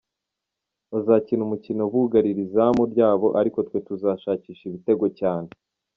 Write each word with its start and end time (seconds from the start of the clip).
Bazakina 0.91 1.41
umukino 1.47 1.81
bugarira 1.91 2.39
izamu 2.47 2.83
ryabo 2.91 3.27
ariko 3.39 3.57
twe 3.67 3.77
tuzashakisha 3.87 4.63
ibitego 4.65 5.05
cyane. 5.19 5.49